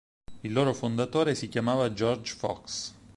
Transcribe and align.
Il 0.43 0.51
loro 0.51 0.73
fondatore 0.73 1.35
si 1.35 1.47
chiamava 1.47 1.93
George 1.93 2.33
Fox. 2.33 2.95